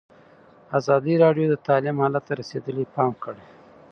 ازادي 0.77 1.13
راډیو 1.23 1.45
د 1.49 1.55
تعلیم 1.67 1.95
حالت 2.03 2.23
ته 2.27 2.33
رسېدلي 2.41 2.85
پام 2.95 3.13
کړی. 3.23 3.45